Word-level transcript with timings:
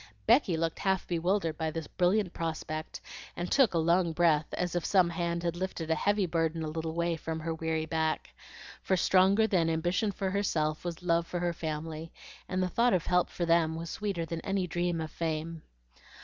Becky 0.25 0.57
looked 0.57 0.79
half 0.79 1.05
bewildered 1.05 1.59
by 1.59 1.69
this 1.69 1.85
brilliant 1.85 2.33
prospect, 2.33 3.01
and 3.37 3.51
took 3.51 3.75
a 3.75 3.77
long 3.77 4.13
breath, 4.13 4.51
as 4.53 4.75
if 4.75 4.83
some 4.83 5.11
hand 5.11 5.43
had 5.43 5.55
lifted 5.55 5.91
a 5.91 5.93
heavy 5.93 6.25
burden 6.25 6.63
a 6.63 6.69
little 6.69 6.95
way 6.95 7.15
from 7.15 7.39
her 7.41 7.53
weary 7.53 7.85
back, 7.85 8.31
for 8.81 8.97
stronger 8.97 9.45
than 9.45 9.69
ambition 9.69 10.11
for 10.11 10.31
herself 10.31 10.83
was 10.83 11.03
love 11.03 11.27
for 11.27 11.39
her 11.39 11.53
family, 11.53 12.11
and 12.49 12.63
the 12.63 12.67
thought 12.67 12.95
of 12.95 13.05
help 13.05 13.29
for 13.29 13.45
them 13.45 13.75
was 13.75 13.91
sweeter 13.91 14.25
than 14.25 14.41
any 14.41 14.65
dream 14.65 14.99
of 14.99 15.11
fame. 15.11 15.61